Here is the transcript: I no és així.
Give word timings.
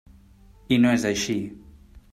I 0.77 0.79
no 0.85 0.95
és 0.97 1.07
així. 1.11 1.39